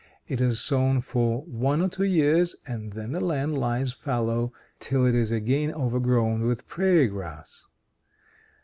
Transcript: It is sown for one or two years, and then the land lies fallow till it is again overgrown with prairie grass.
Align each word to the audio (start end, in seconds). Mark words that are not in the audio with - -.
It 0.27 0.41
is 0.41 0.59
sown 0.59 1.01
for 1.01 1.43
one 1.43 1.79
or 1.79 1.87
two 1.87 2.05
years, 2.05 2.55
and 2.65 2.93
then 2.93 3.11
the 3.11 3.19
land 3.19 3.55
lies 3.55 3.93
fallow 3.93 4.51
till 4.79 5.05
it 5.05 5.13
is 5.13 5.31
again 5.31 5.71
overgrown 5.75 6.47
with 6.47 6.67
prairie 6.67 7.07
grass. 7.07 7.65